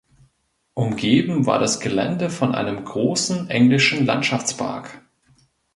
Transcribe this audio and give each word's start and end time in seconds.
Umgeben 0.73 1.45
war 1.45 1.59
das 1.59 1.79
Gelände 1.79 2.31
von 2.31 2.55
einem 2.55 2.83
großen 2.85 3.51
Englischen 3.51 4.03
Landschaftspark. 4.03 4.99